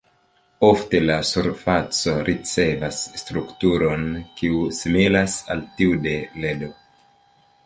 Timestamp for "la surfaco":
1.09-2.15